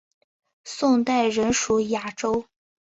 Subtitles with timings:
[0.65, 2.45] 宋代仍属雅州。